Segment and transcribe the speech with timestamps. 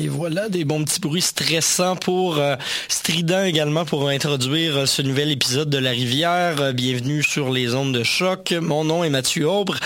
[0.00, 2.54] Et voilà, des bons petits bruits stressants pour euh,
[2.88, 6.60] strident également pour introduire euh, ce nouvel épisode de La Rivière.
[6.60, 8.54] Euh, bienvenue sur les ondes de choc.
[8.60, 9.76] Mon nom est Mathieu Aubre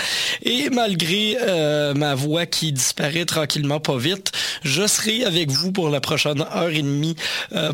[0.43, 1.37] et malgré
[1.95, 4.31] ma voix qui disparaît tranquillement pas vite,
[4.63, 7.15] je serai avec vous pour la prochaine heure et demie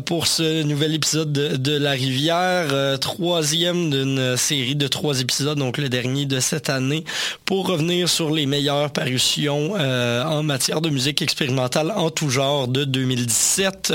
[0.04, 5.88] pour ce nouvel épisode de, La Rivière, troisième d'une série de trois épisodes, donc le
[5.88, 7.04] dernier de cette année,
[7.44, 12.84] pour revenir sur les meilleures parutions en matière de musique expérimentale en tout genre de
[12.84, 13.94] 2017.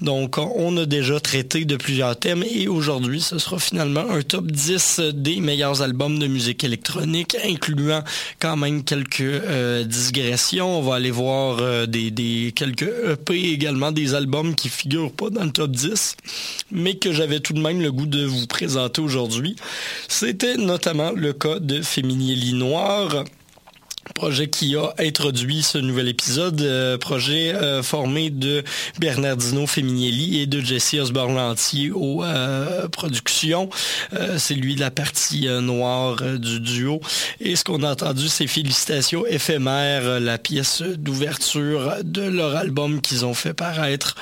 [0.00, 4.50] Donc, on a déjà traité de plusieurs thèmes et aujourd'hui, ce sera finalement un top
[4.50, 8.02] 10 des meilleurs albums de musique électronique, incluant
[8.40, 10.78] quand même quelques euh, digressions.
[10.78, 15.44] On va aller voir euh, des, quelques EP également, des albums qui figurent pas dans
[15.44, 16.16] le top 10,
[16.72, 19.56] mais que j'avais tout de même le goût de vous présenter aujourd'hui.
[20.08, 23.24] C'était notamment le cas de Féminieli Noir
[24.12, 28.62] projet qui a introduit ce nouvel épisode, euh, projet euh, formé de
[28.98, 33.70] Bernardino Feminielli et de Jesse Osborne-Lantier aux euh, productions.
[34.36, 37.00] c'est lui la partie noire du duo.
[37.40, 43.24] Et ce qu'on a entendu, c'est Félicitations éphémères, la pièce d'ouverture de leur album qu'ils
[43.24, 44.14] ont fait paraître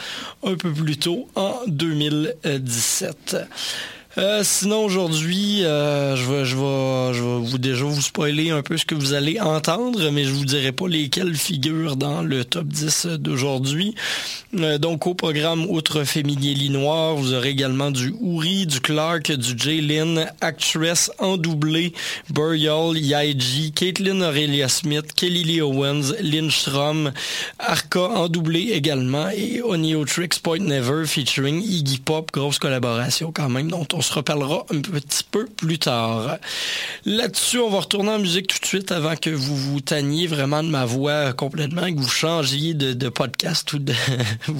[0.44, 3.36] un peu plus tôt en 2017.
[4.18, 9.40] Euh, sinon, aujourd'hui, euh, je, vais, déjà vous spoiler un peu ce que vous allez
[9.40, 13.94] entendre, mais je vous dirai pas lesquels figurent dans le top 10 d'aujourd'hui.
[14.58, 19.56] Euh, donc, au programme, outre Féminier Noir, vous aurez également du Ouri, du Clark, du
[19.56, 21.94] Jaylin, Actress en doublé,
[22.28, 27.12] Burial, Yaiji, Caitlin Aurelia Smith, Kelly Lee Owens, Lindstrom,
[27.58, 29.62] Arca en doublé également, et
[30.06, 34.66] Tricks Point Never featuring Iggy Pop, grosse collaboration quand même, dont on on se reparlera
[34.70, 36.38] un petit peu plus tard.
[37.04, 40.62] Là-dessus, on va retourner en musique tout de suite avant que vous vous tanniez vraiment
[40.62, 43.92] de ma voix complètement, que vous changiez de, podcast ou de,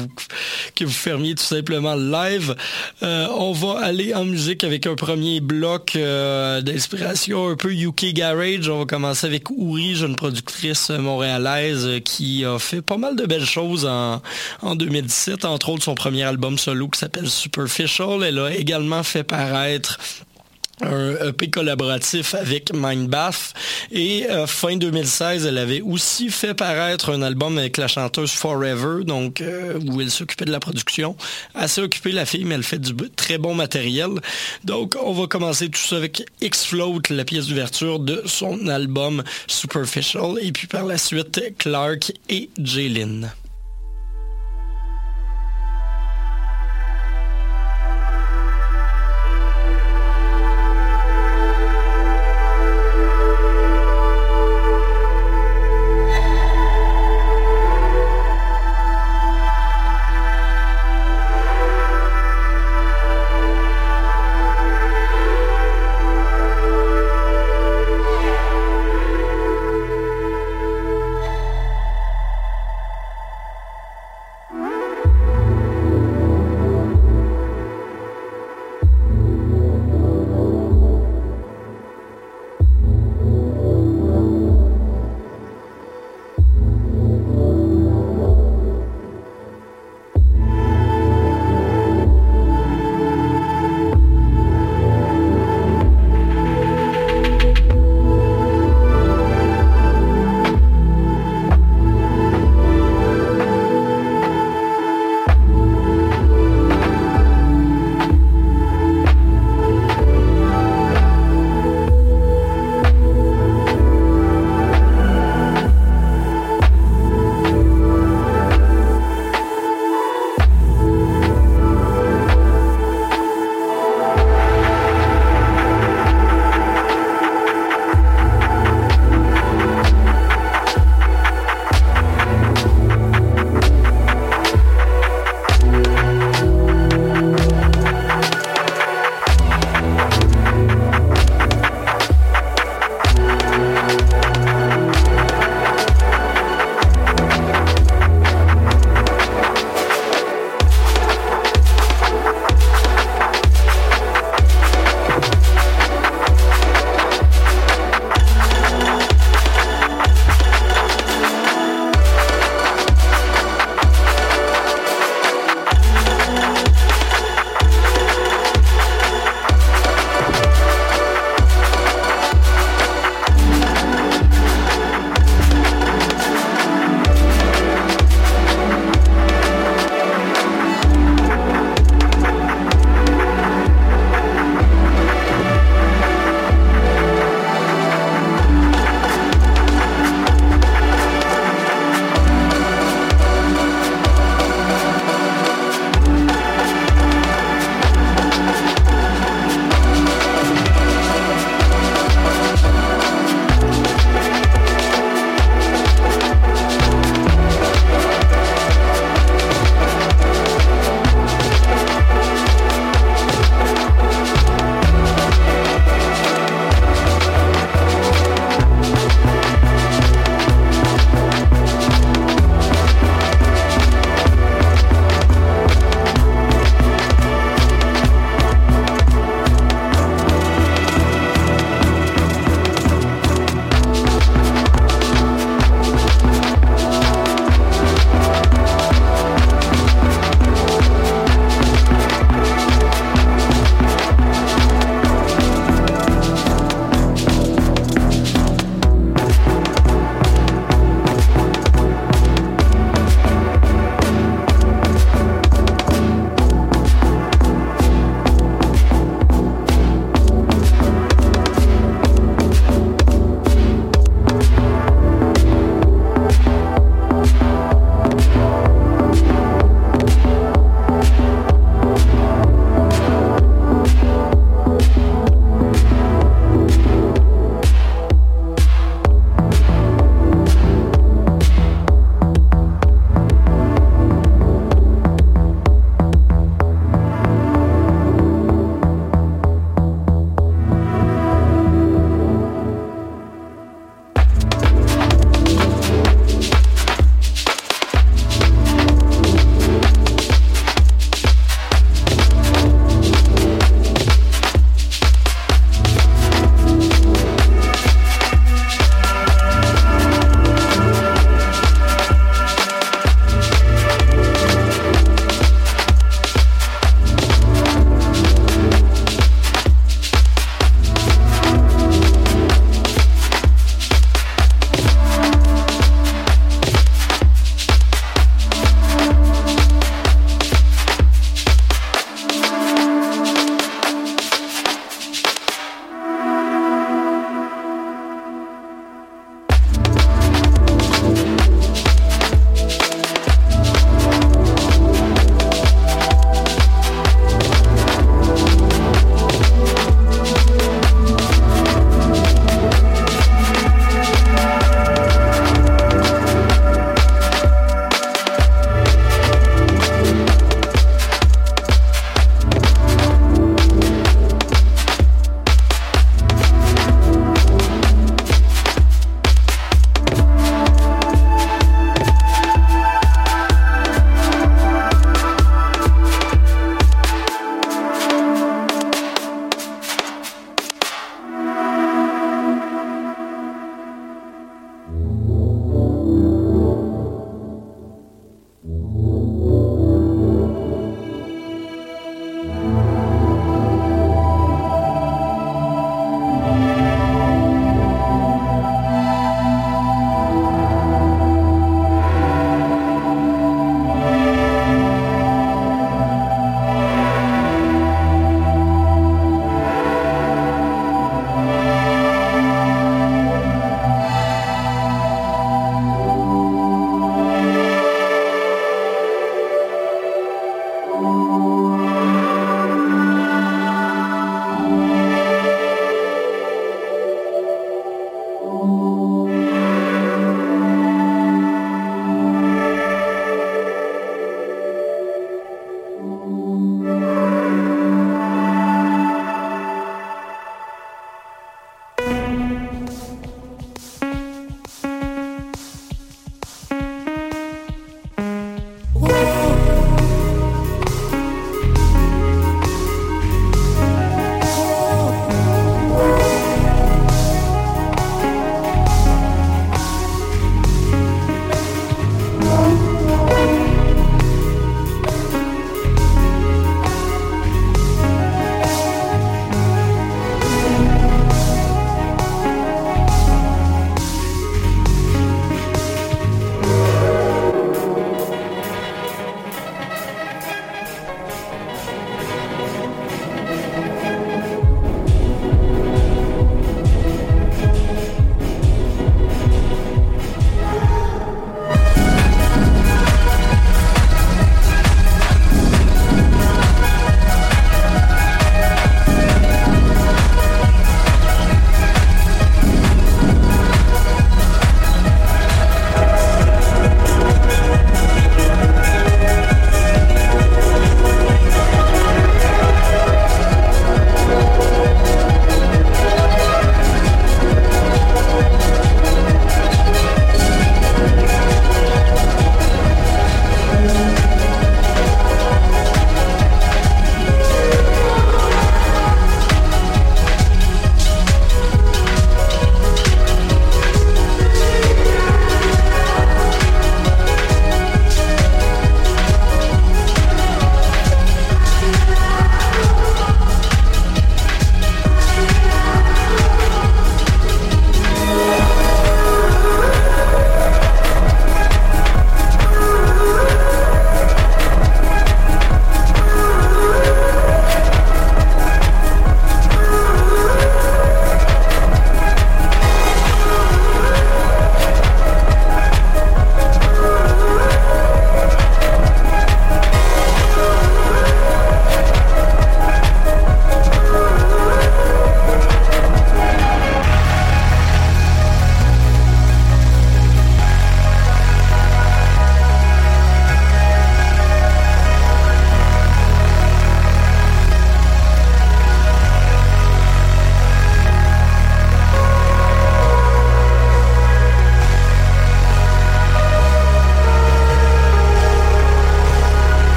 [0.74, 2.54] que vous fermiez tout simplement live.
[3.02, 8.12] Euh, on va aller en musique avec un premier bloc euh, d'inspiration un peu UK
[8.12, 8.68] Garage.
[8.68, 13.46] On va commencer avec Ouri, jeune productrice montréalaise qui a fait pas mal de belles
[13.46, 14.22] choses en,
[14.62, 18.22] en 2017, entre autres son premier album solo qui s'appelle Superficial.
[18.24, 19.98] Elle a également fait paraître
[20.82, 23.54] un EP collaboratif avec Mindbath.
[23.90, 29.04] Et euh, fin 2016 elle avait aussi fait paraître un album avec la chanteuse Forever
[29.04, 31.16] donc euh, où elle s'occupait de la production.
[31.54, 34.10] Assez occupée la fille mais elle fait du très bon matériel.
[34.64, 40.34] Donc on va commencer tout ça avec X-Float la pièce d'ouverture de son album Superficial
[40.40, 43.30] et puis par la suite Clark et Jaylin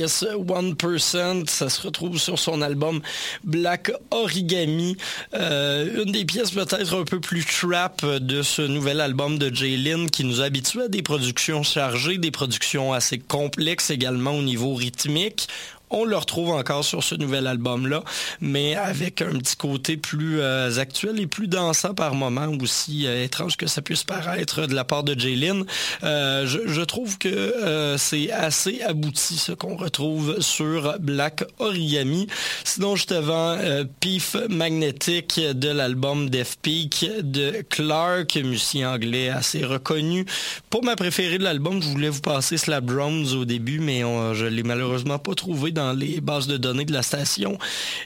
[0.00, 3.02] Pièce 1%, ça se retrouve sur son album
[3.44, 4.96] Black Origami.
[5.34, 10.06] Euh, une des pièces peut-être un peu plus trap de ce nouvel album de Jaylin
[10.06, 15.48] qui nous habitue à des productions chargées, des productions assez complexes également au niveau rythmique.
[15.92, 18.04] On le retrouve encore sur ce nouvel album-là,
[18.40, 23.24] mais avec un petit côté plus euh, actuel et plus dansant par moment, aussi euh,
[23.24, 25.64] étrange que ça puisse paraître de la part de Jaylin.
[26.04, 32.26] Euh, je, trouve que c'est assez abouti ce qu'on retrouve sur Black Origami.
[32.64, 33.58] Sinon, juste avant,
[34.00, 40.24] Pif Magnetic de l'album Death Peak de Clark, musicien anglais assez reconnu.
[40.70, 44.34] Pour ma préférée de l'album, je voulais vous passer Slap Drums au début, mais on-
[44.34, 47.58] je l'ai malheureusement pas trouvé les bases de données de la station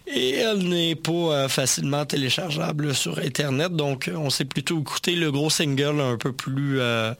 [0.06, 3.72] et elle n'est pas euh, facilement téléchargeable sur Internet.
[3.72, 7.12] Donc, on s'est plutôt écouté le gros single un peu plus euh,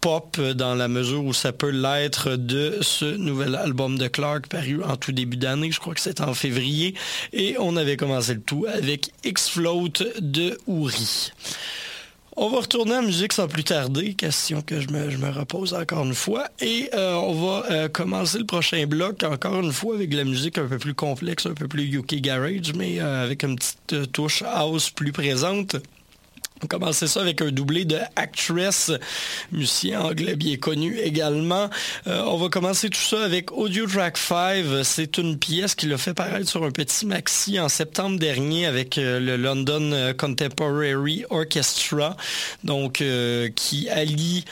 [0.00, 4.82] pop dans la mesure où ça peut l'être de ce nouvel album de Clark paru
[4.82, 5.70] en tout début d'année.
[5.72, 6.94] Je crois que c'est en février.
[7.32, 11.32] Et on avait commencé le tout avec X-Float de Ouri.
[12.40, 16.14] On va retourner en musique sans plus tarder, question que je me, repose encore une
[16.14, 16.46] fois.
[16.60, 20.22] Et euh, on va euh, commencer le prochain bloc, encore une fois, avec de la
[20.22, 24.12] musique un peu plus complexe, un peu plus UK Garage, mais euh, avec une petite
[24.12, 25.74] touche house plus présente.
[26.62, 28.90] On commençait ça avec un doublé de Actress,
[29.52, 31.70] musicien anglais bien connu également.
[32.06, 34.64] Euh, on va commencer tout ça avec Audio Track 5.
[34.82, 38.98] C'est une pièce qu'il a fait paraître sur un petit maxi en septembre dernier avec
[38.98, 42.16] euh, le London euh, Contemporary Orchestra,
[42.64, 43.02] donc
[43.54, 44.44] qui allie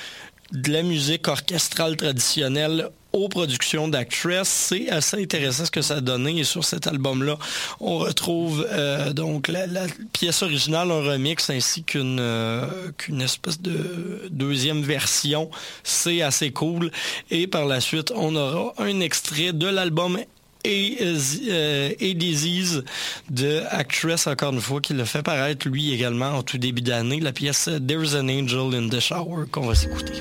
[0.53, 4.48] de la musique orchestrale traditionnelle aux productions d'Actress.
[4.48, 6.38] C'est assez intéressant ce que ça a donné.
[6.38, 7.38] Et sur cet album-là,
[7.81, 9.66] on retrouve euh, donc la,
[10.12, 12.66] pièce originale, un remix, ainsi qu'une euh,
[12.98, 15.50] qu'une espèce de deuxième version.
[15.83, 16.90] C'est assez cool.
[17.31, 20.18] Et par la suite, on aura un extrait de l'album
[20.64, 22.85] et, euh, Disease
[23.31, 27.20] de Actress, encore une fois, qui l'a fait paraître lui également en tout début d'année,
[27.20, 30.14] la pièce There's an Angel in the Shower qu'on va s'écouter.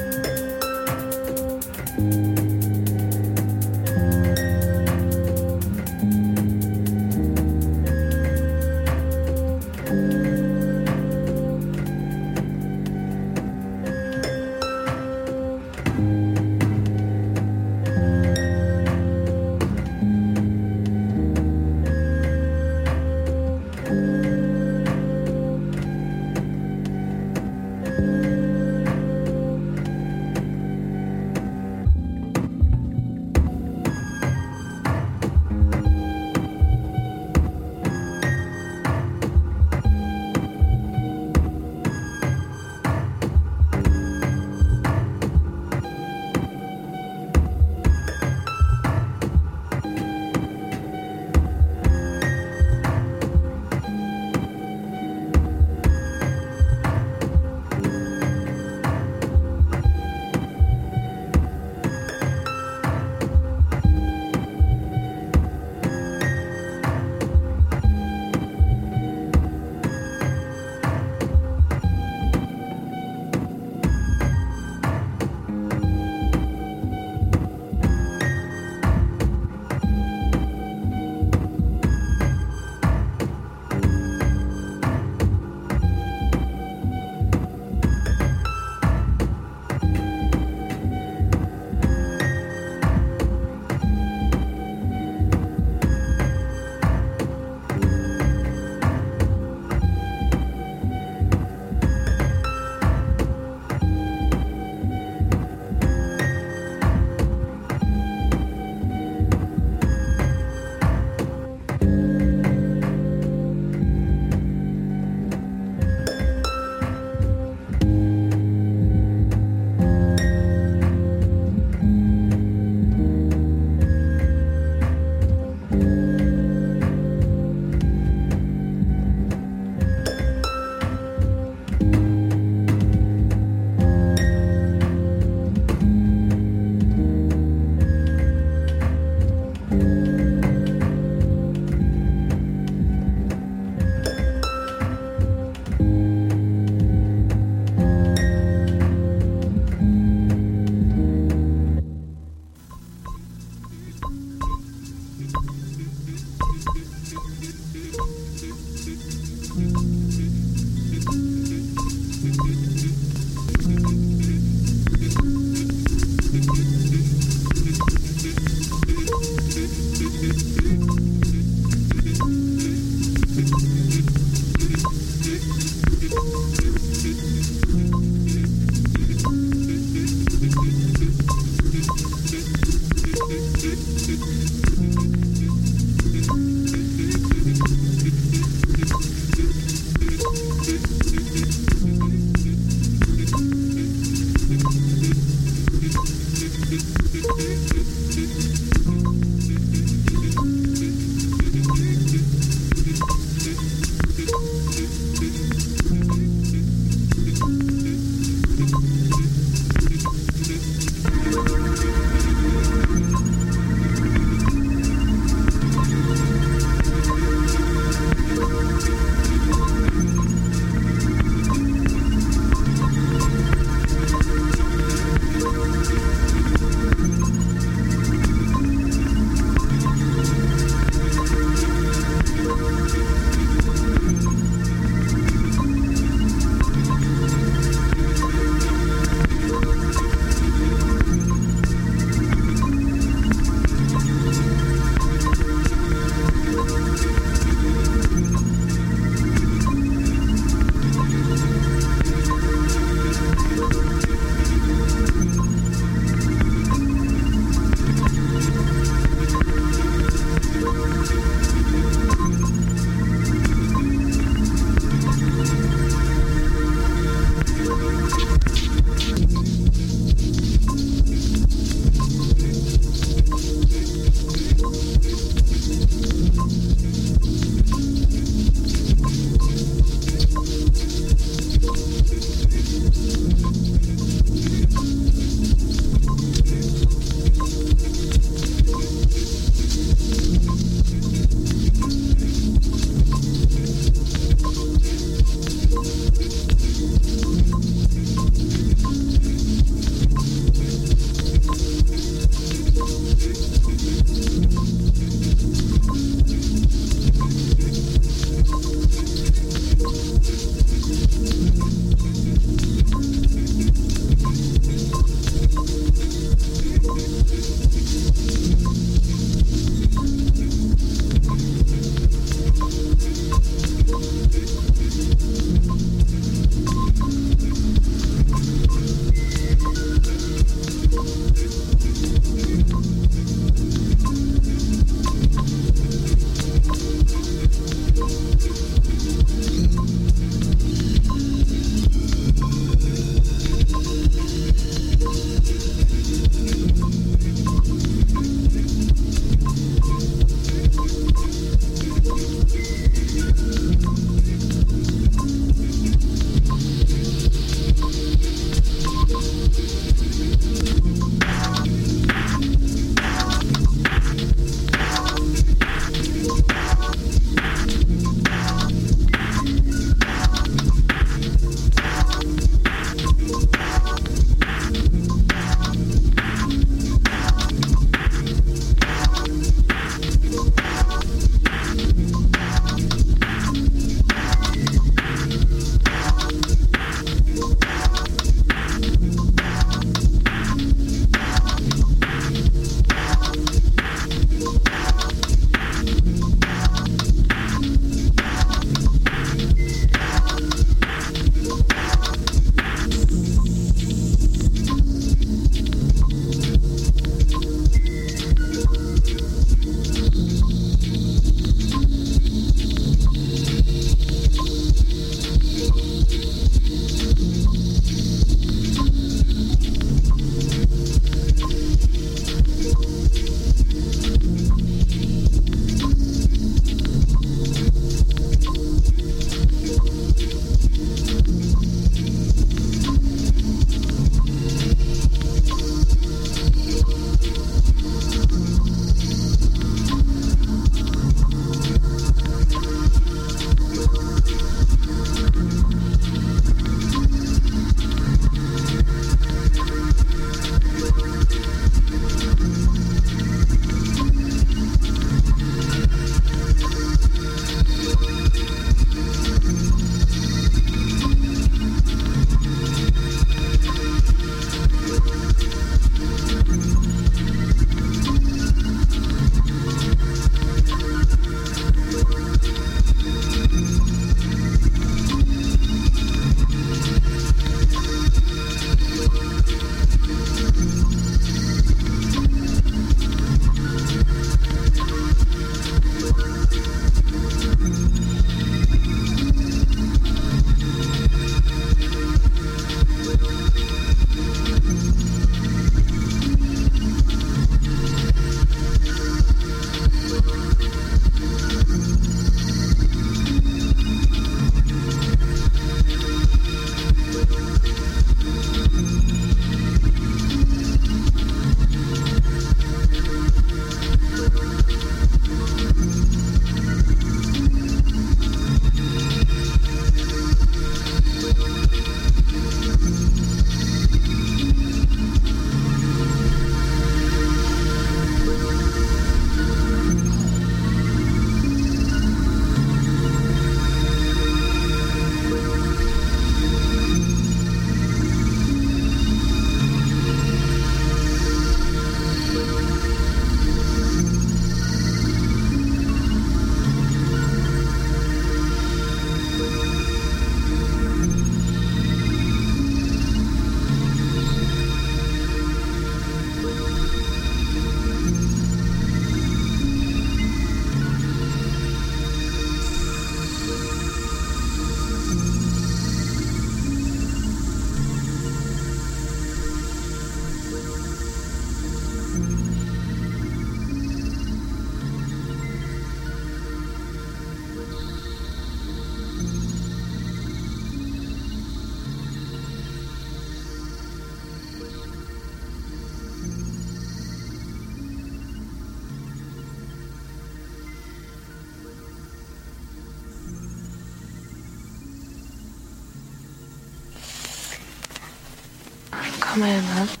[599.31, 600.00] Come in, love.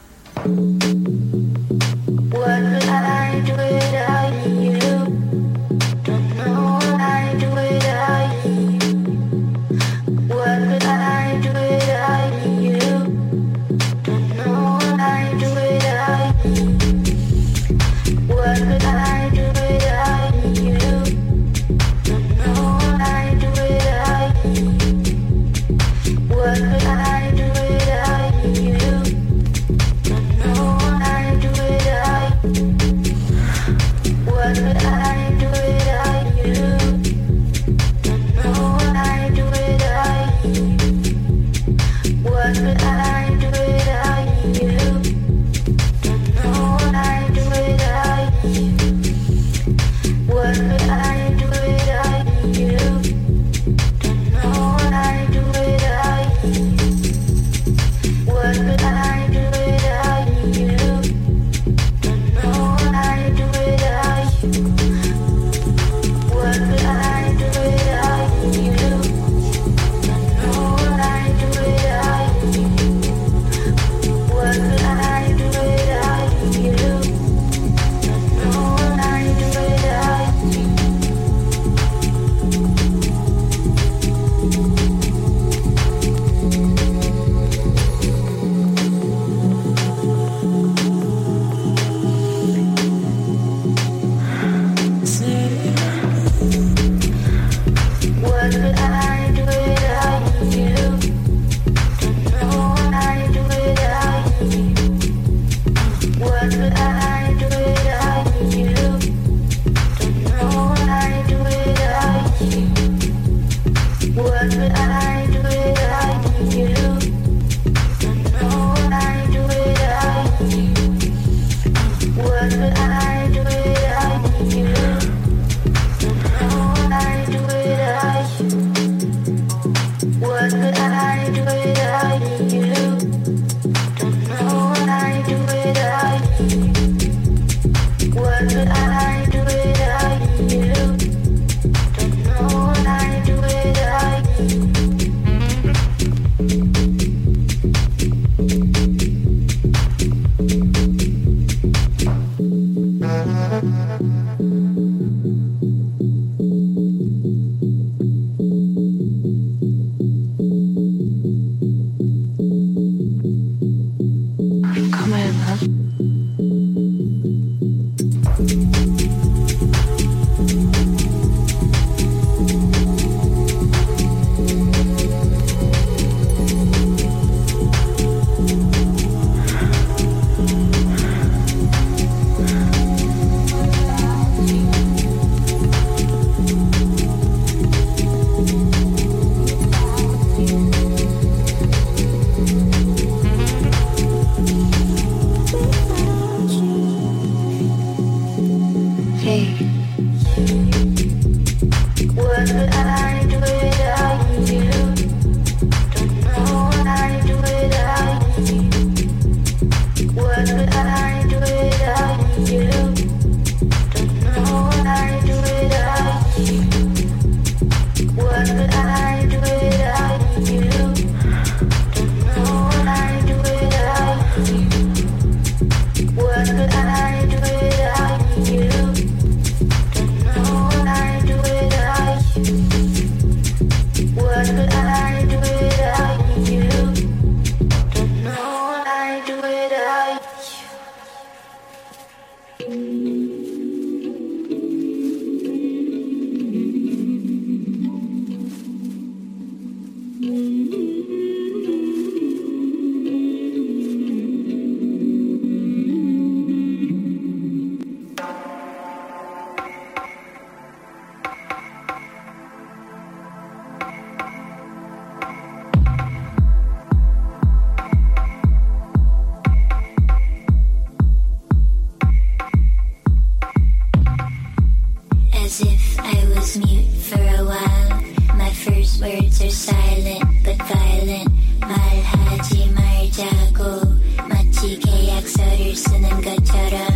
[279.01, 281.29] Words are silent but violent.
[281.59, 283.97] 말하지 말자고
[284.29, 286.87] 마치 계약서를 쓰는 것처럼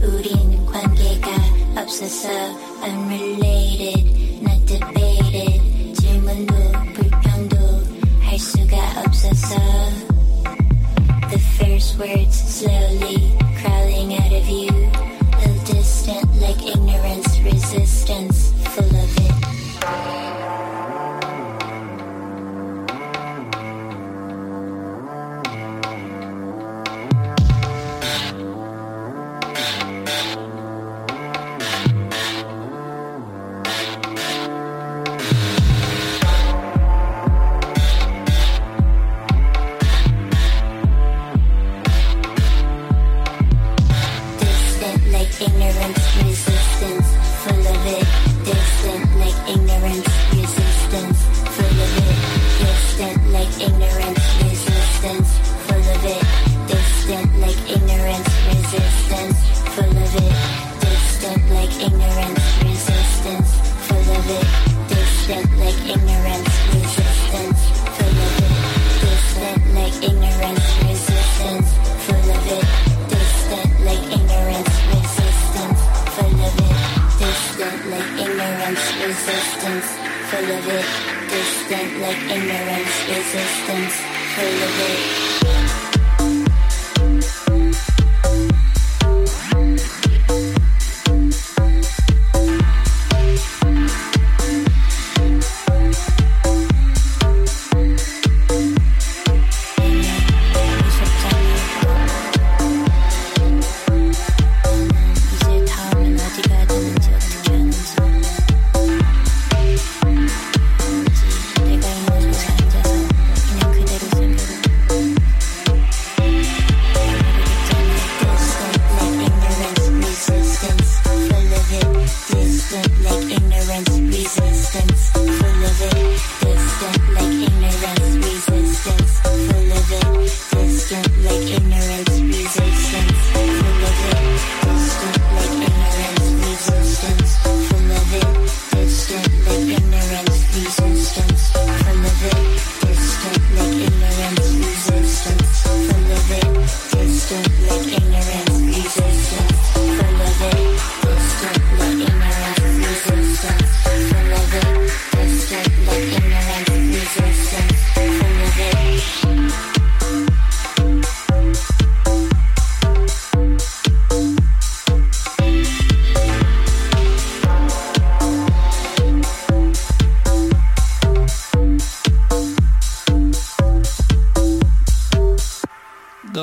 [0.00, 1.30] 우린 관계가
[1.76, 2.28] 없어서
[2.82, 5.94] unrelated, not debated.
[6.00, 6.54] 질문도
[6.94, 7.56] 불평도
[8.22, 9.56] 할 수가 없어서
[11.28, 12.43] the first words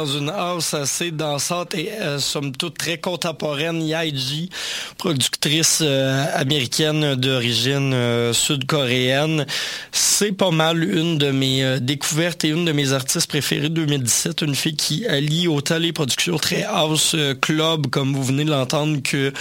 [0.02, 4.49] dans une house assez dansante et euh, somme toute très contemporaine, Yaiji,
[4.97, 9.45] productrice euh, américaine d'origine euh, sud-coréenne.
[9.91, 14.41] C'est pas mal une de mes découvertes et une de mes artistes préférées de 2017.
[14.41, 19.02] Une fille qui allie autant les productions très house club, comme vous venez de l'entendre,
[19.04, 19.32] que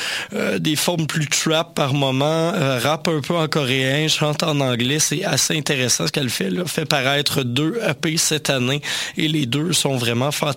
[0.58, 4.98] des formes plus trap par moment, rappe un peu en coréen, chante en anglais.
[4.98, 6.50] C'est assez intéressant ce qu'elle fait.
[6.50, 6.64] Là.
[6.66, 8.80] Fait paraître deux EP cette année
[9.16, 10.49] et les deux sont vraiment fantastiques.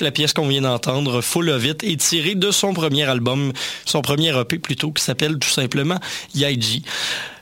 [0.00, 3.52] La pièce qu'on vient d'entendre, Full of It, est tirée de son premier album,
[3.84, 5.98] son premier EP plutôt, qui s'appelle tout simplement
[6.34, 6.82] Yaiji.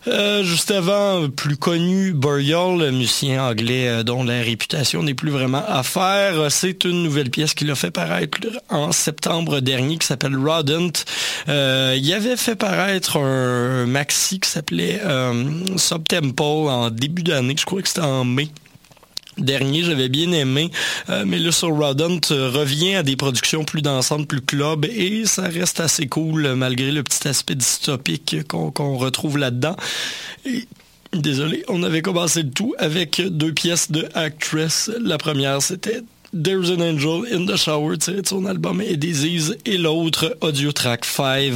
[0.09, 5.63] Euh, juste avant, plus connu, Burial, musicien anglais euh, dont la réputation n'est plus vraiment
[5.67, 6.51] à faire.
[6.51, 8.39] C'est une nouvelle pièce qu'il a fait paraître
[8.69, 11.05] en septembre dernier qui s'appelle Rodent.
[11.49, 15.33] Euh, il avait fait paraître un maxi qui s'appelait euh,
[16.33, 18.49] en début d'année, je crois que c'était en mai
[19.39, 20.71] dernier, j'avais bien aimé,
[21.09, 25.25] euh, mais là sur Rodent euh, revient à des productions plus dansantes, plus club, et
[25.27, 29.77] ça reste assez cool malgré le petit aspect dystopique qu'on retrouve là-dedans.
[31.13, 34.91] Désolé, on avait commencé le tout avec deux pièces de Actress.
[34.99, 36.03] La première, c'était
[36.33, 40.73] There's an Angel in the Shower, tiré de son album Et Disease, et l'autre, Audio
[40.73, 41.53] Track 5,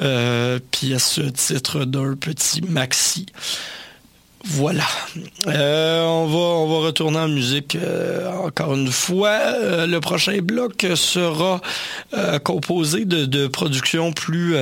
[0.00, 3.26] euh, pièce titre d'un petit maxi.
[4.42, 4.86] Voilà.
[5.48, 9.28] Euh, on va on va retourner en musique euh, encore une fois.
[9.28, 11.60] Euh, le prochain bloc sera
[12.42, 14.56] composé de, de productions plus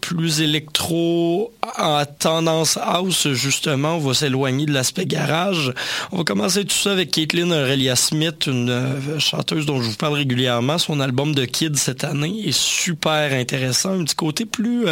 [0.00, 3.96] plus électro en tendance house justement.
[3.96, 5.72] On va s'éloigner de l'aspect garage.
[6.10, 10.14] On va commencer tout ça avec Caitlin Aurelia Smith, une chanteuse dont je vous parle
[10.14, 10.78] régulièrement.
[10.78, 13.92] Son album de Kid cette année est super intéressant.
[14.00, 14.86] Un petit côté plus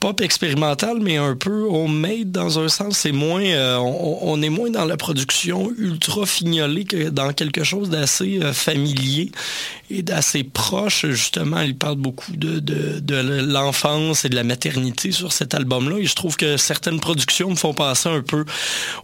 [0.00, 2.98] pop expérimental, mais un peu homemade dans un sens.
[2.98, 7.88] C'est moins, euh, on, est moins dans la production ultra fignolée que dans quelque chose
[7.88, 9.30] d'assez euh, familier
[9.90, 11.06] et d'assez proche.
[11.06, 15.98] Justement, il parle beaucoup de, de, de l'enfance et de la maternité sur cet album-là.
[15.98, 18.44] Et je trouve que certaines productions me font penser un peu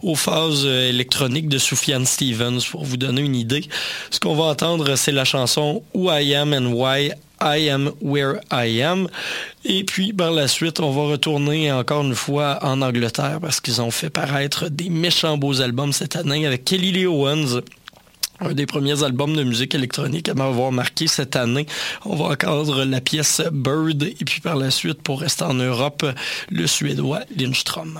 [0.01, 3.65] aux phases euh, électroniques de Sufjan Stevens, pour vous donner une idée.
[4.11, 7.11] Ce qu'on va entendre, c'est la chanson Who I Am and Why
[7.43, 9.07] I Am Where I Am.
[9.65, 13.81] Et puis, par la suite, on va retourner encore une fois en Angleterre parce qu'ils
[13.81, 17.61] ont fait paraître des méchants beaux albums cette année avec Kelly Lee Owens.
[18.39, 21.67] Un des premiers albums de musique électronique à m'avoir marqué cette année.
[22.03, 26.05] On va entendre la pièce Bird et puis par la suite, pour rester en Europe,
[26.49, 27.99] le Suédois Lindström.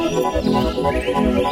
[0.53, 1.51] I'm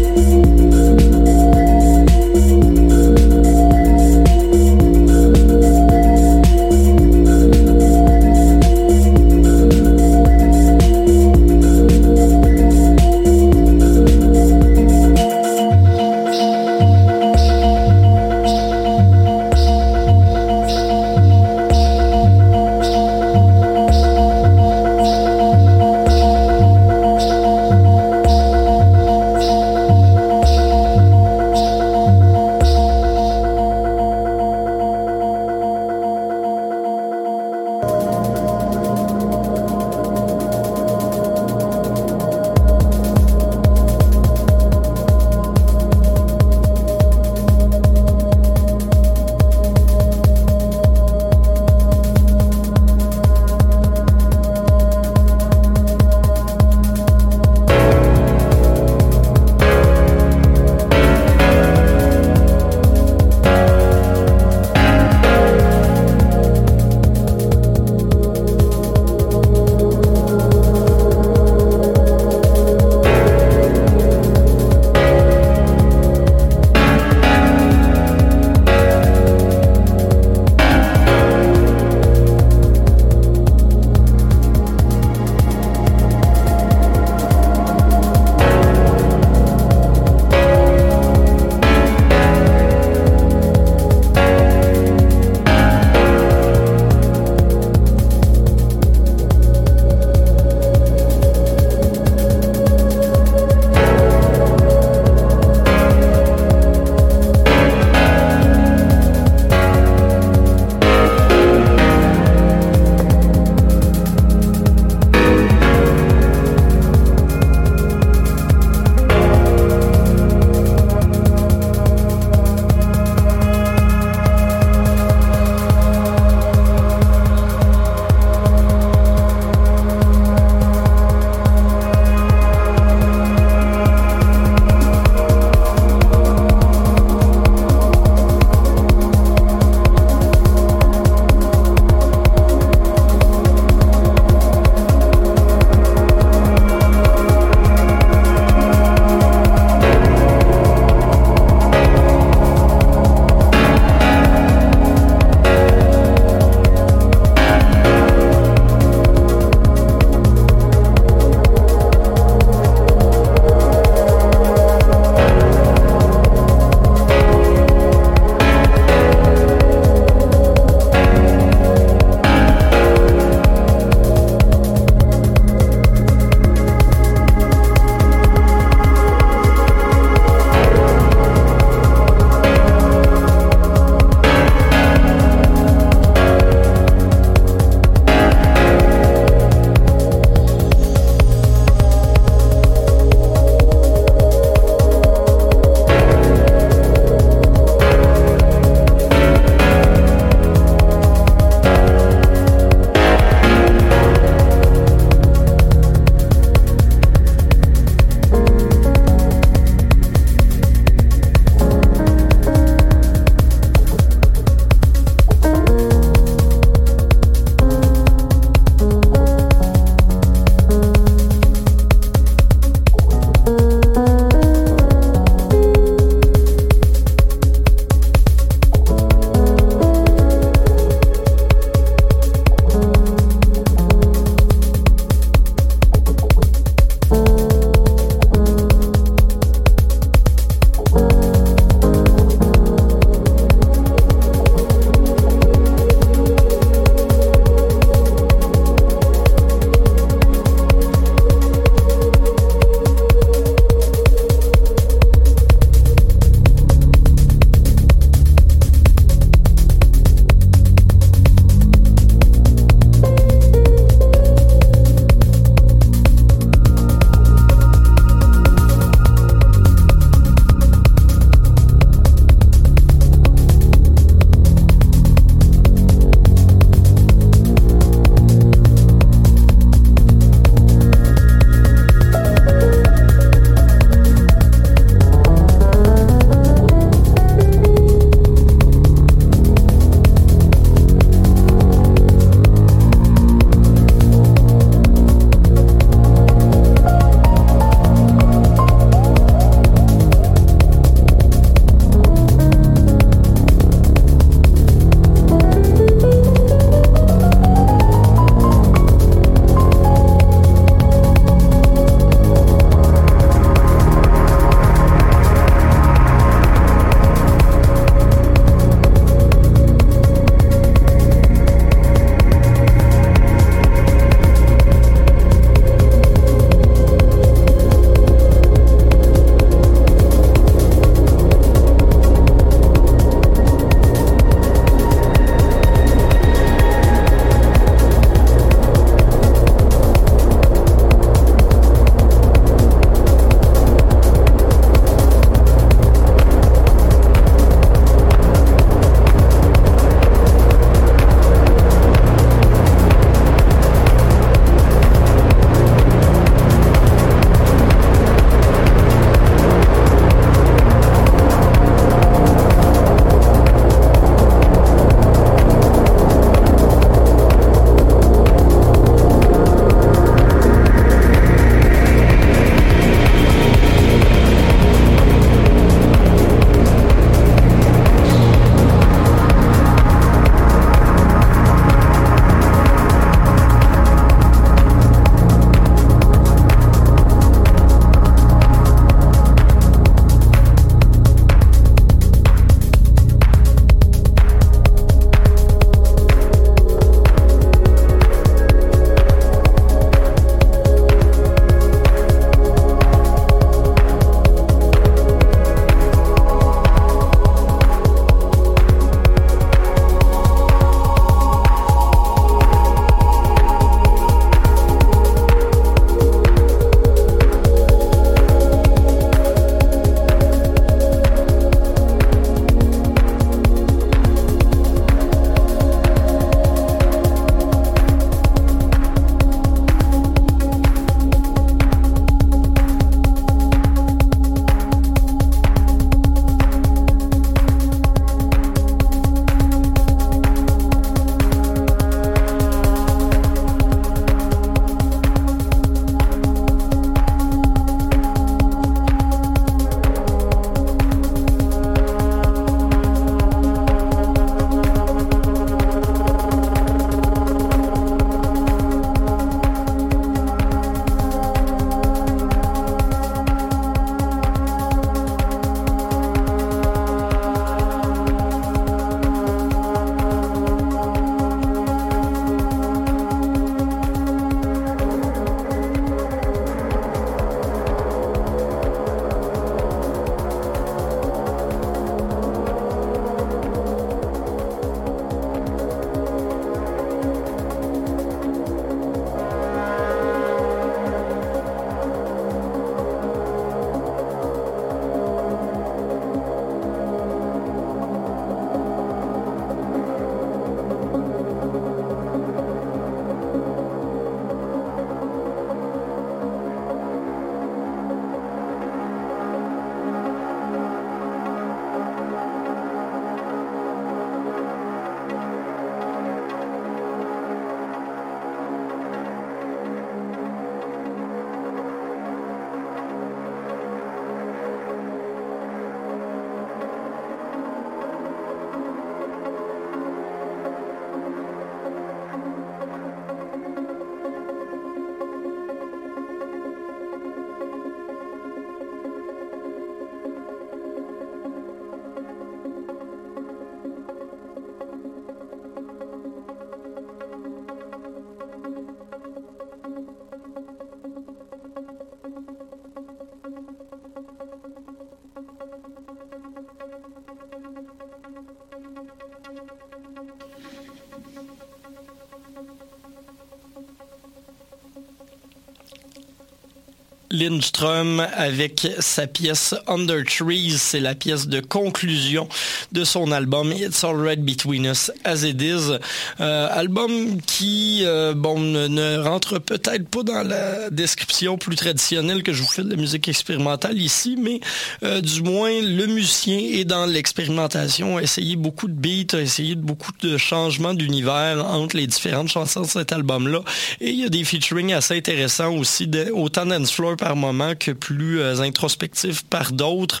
[568.16, 570.56] Avec sa pièce Under Trees.
[570.58, 572.28] C'est la pièce de conclusion
[572.72, 575.78] de son album It's Alright Between Us As It Is.
[576.20, 582.24] Euh, album qui, euh, bon, ne, ne rentre peut-être pas dans la description plus traditionnelle
[582.24, 584.40] que je vous fais de la musique expérimentale ici, mais
[584.82, 589.54] euh, du moins le musicien est dans l'expérimentation, a essayé beaucoup de beats, a essayé
[589.54, 593.42] beaucoup de changements d'univers entre les différentes chansons de cet album-là.
[593.80, 597.54] Et il y a des featuring assez intéressants aussi, de, autant dance floor par moment
[597.54, 600.00] que plus euh, introspectifs par d'autres.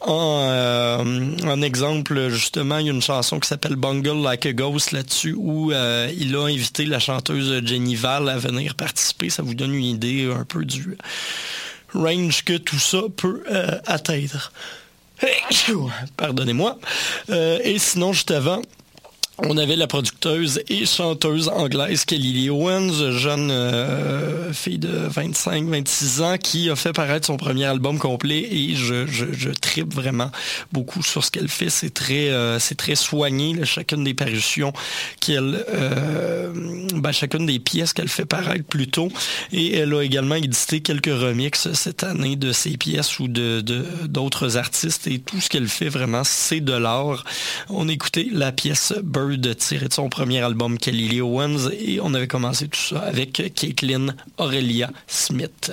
[0.00, 4.90] En, euh, exemple, justement, il y a une chanson qui s'appelle Bungle Like a Ghost
[4.90, 9.30] là-dessus où euh, il a invité la chanteuse Jenny Val à venir participer.
[9.30, 10.96] Ça vous donne une idée un peu du
[11.94, 13.44] range que tout ça peut
[13.86, 14.50] atteindre.
[16.16, 16.78] Pardonnez-moi.
[17.28, 18.60] Et sinon, juste avant,
[19.38, 26.22] on avait la producteuse et chanteuse anglaise Kelly Lee Owens, jeune euh, fille de 25-26
[26.22, 30.30] ans qui a fait paraître son premier album complet et je, tripe vraiment
[30.70, 31.70] beaucoup sur ce qu'elle fait.
[31.70, 32.58] C'est très, euh,
[32.94, 34.72] soigné, chacune des parutions
[35.20, 36.52] qu'elle, euh,
[36.94, 39.08] ben, chacune des pièces qu'elle fait paraître plutôt.
[39.52, 43.62] Et elle a également édité quelques remixes cette année de ses pièces ou de,
[44.06, 47.24] d'autres artistes et tout ce qu'elle fait vraiment, c'est de l'art.
[47.70, 52.14] On écoutait la pièce Bird de tirer de son premier album Kelly Owens et on
[52.14, 55.72] avait commencé tout ça avec Caitlin Aurelia Smith.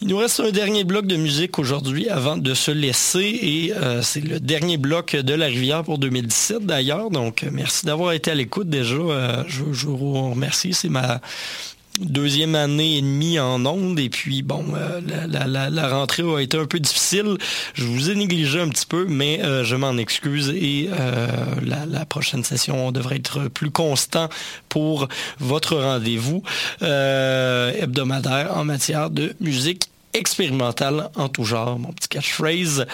[0.00, 4.00] Il nous reste un dernier bloc de musique aujourd'hui avant de se laisser et euh,
[4.00, 7.10] c'est le dernier bloc de La Rivière pour 2017 d'ailleurs.
[7.10, 8.94] Donc merci d'avoir été à l'écoute déjà.
[8.94, 10.72] Euh, je, je vous remercie.
[10.72, 11.20] C'est ma
[12.00, 16.66] deuxième année et demie en ondes et puis bon euh, la, rentrée a été un
[16.66, 17.36] peu difficile.
[17.74, 21.28] Je vous ai négligé un petit peu mais euh, je m'en excuse et euh,
[21.64, 24.28] la, la, prochaine session devrait être plus constant
[24.68, 25.08] pour
[25.38, 26.42] votre rendez-vous
[26.80, 32.86] hebdomadaire en matière de musique expérimental en tout genre, mon petit catchphrase.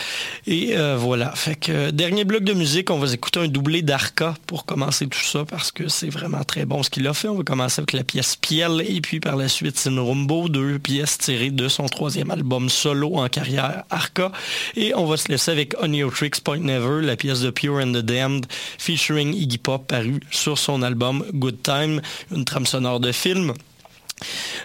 [0.47, 1.33] Et euh, voilà.
[1.35, 5.23] Fait que dernier bloc de musique, on va écouter un doublé d'Arca pour commencer tout
[5.23, 7.29] ça parce que c'est vraiment très bon ce qu'il a fait.
[7.29, 10.79] On va commencer avec la pièce Piel et puis par la suite Sin Rumbo, deux
[10.79, 14.33] pièces tirées de son troisième album solo en carrière Arca.
[14.77, 15.75] Et on va se laisser avec
[16.15, 18.47] Tricks Point Never, la pièce de Pure and the Damned
[18.79, 22.01] featuring Iggy Pop paru sur son album Good Time,
[22.31, 23.55] une trame sonore de film.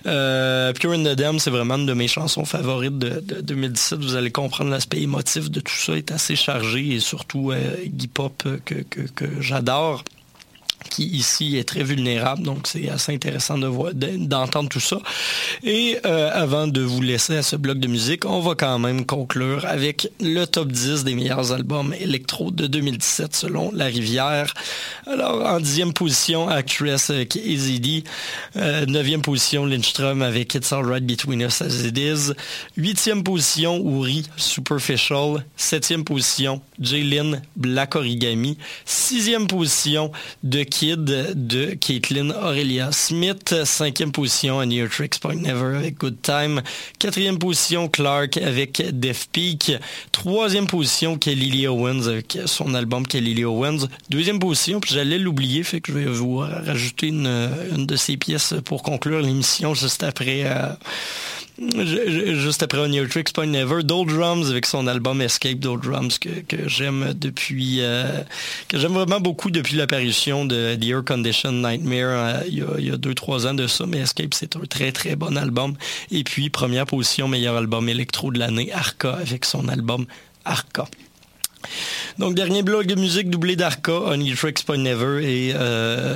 [0.06, 3.99] Euh, Pure in the Dam, c'est vraiment une de mes chansons favorites de, de 2017.
[3.99, 7.76] Vous allez comprendre l'aspect émotif de tout ça est assez chargé et surtout euh,
[8.65, 10.03] que, que, que j'adore
[10.89, 14.99] qui ici est très vulnérable, donc c'est assez intéressant d'entendre tout ça.
[15.64, 19.06] Et euh, avant de vous laisser à ce bloc de musique, on va quand même
[19.06, 24.53] conclure avec le top 10 des meilleurs albums électro de 2017 selon La Rivière.
[25.06, 28.03] Alors, en dixième position, Actress avec Easy D.
[28.56, 32.34] Euh, neuvième position, Lindström avec It's Alright Between Us As It Is.
[32.77, 35.43] Huitième position, Uri, Superficial.
[35.57, 38.57] Septième position, Jaylin, Black Origami.
[38.85, 40.11] Sixième position,
[40.49, 43.53] The Kid de Caitlin Aurelia Smith.
[43.65, 46.61] Cinquième position, A New Tricks Point Never avec Good Time.
[46.99, 49.73] Quatrième position, Clark avec Def Peak.
[50.11, 53.87] Troisième position, Kelly Lee Owens avec son album Kelly Lee Owens.
[54.09, 58.53] Deuxième position, puis j'allais l'oublier, fait que je vais vous rajouter une, de ces pièces
[58.65, 60.43] pour conclure l'émission juste après...
[60.45, 60.67] Euh,
[61.60, 66.68] juste après On Your Tricks Point Never, Drums avec son album Escape Drums que, que
[66.68, 68.23] j'aime depuis euh,
[68.68, 72.68] que j'aime vraiment beaucoup depuis l'apparition de The Air Condition Nightmare euh, il, y a,
[72.77, 75.38] il y a deux trois ans de ça, mais Escape c'est un très très bon
[75.38, 75.76] album.
[76.11, 80.06] Et puis première position meilleur album électro de l'année Arca avec son album
[80.45, 80.86] Arca.
[82.17, 86.15] Donc, dernier blog de musique doublé d'Arca, On Tricks Point Never, et euh,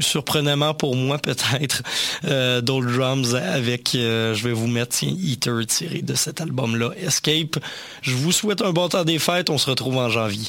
[0.00, 1.82] surprenamment pour moi peut-être,
[2.24, 7.58] euh, Drums avec, euh, je vais vous mettre Eater tiré de cet album-là, Escape.
[8.02, 10.48] Je vous souhaite un bon temps des fêtes, on se retrouve en janvier.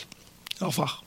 [0.62, 1.03] Au revoir.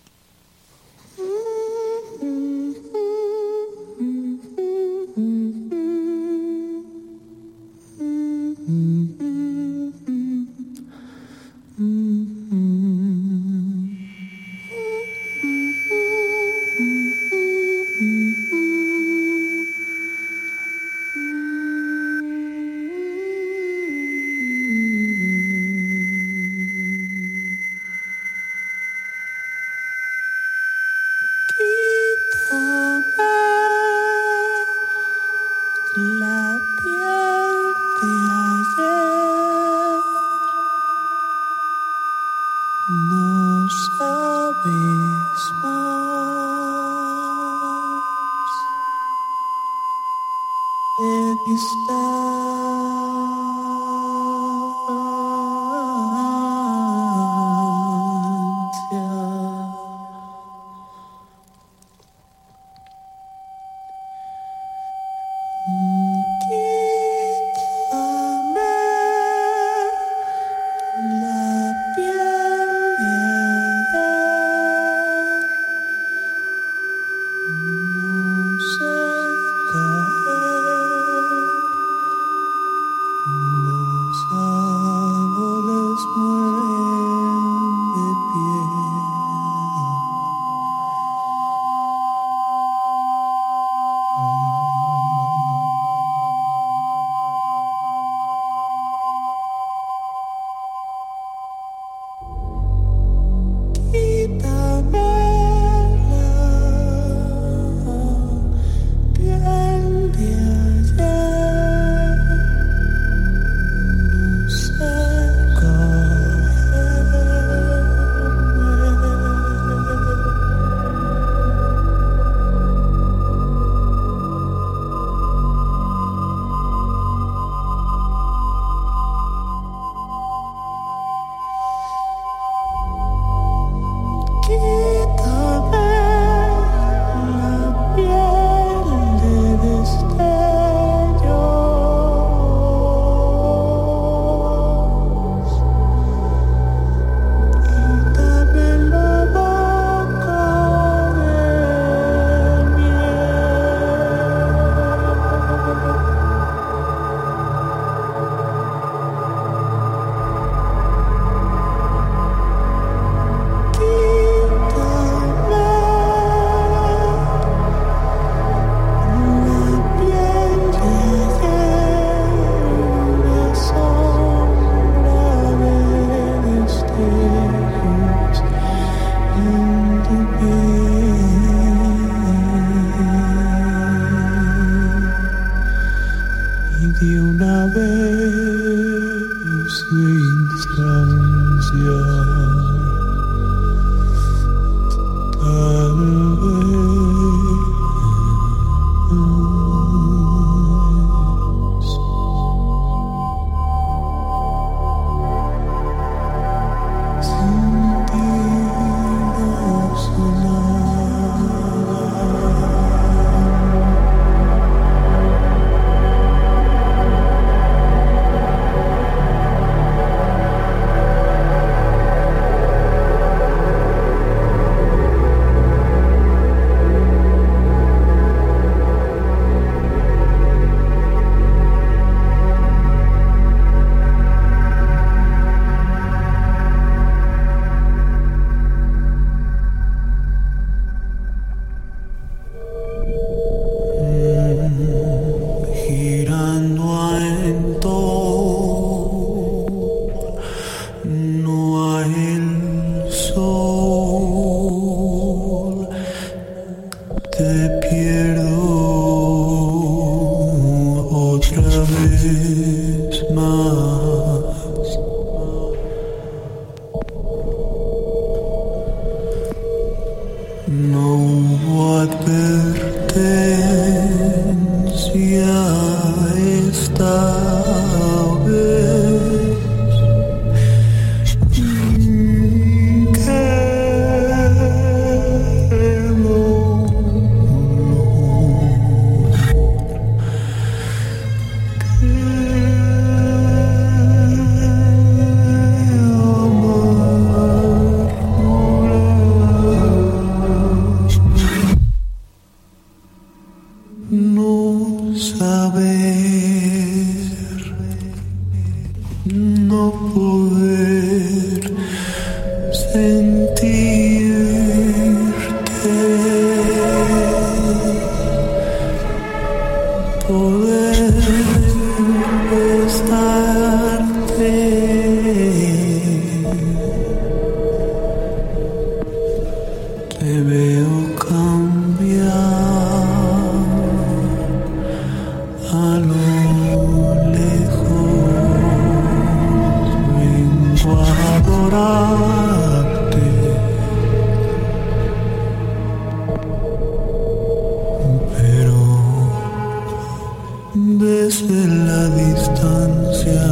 [350.98, 353.42] Desde la distancia,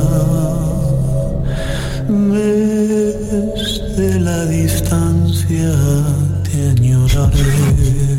[3.57, 5.73] desde la distancia
[6.45, 8.14] te añoraré.